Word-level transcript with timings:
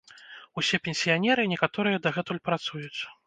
Усе 0.61 0.79
пенсіянеры, 0.87 1.45
некаторыя 1.53 2.01
дагэтуль 2.05 2.43
працуюць. 2.49 2.99